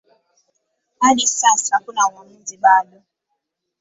Hadi 0.99 1.27
sasa 1.27 1.75
hakuna 1.75 2.01
uamuzi 2.09 2.57
bado. 2.57 3.01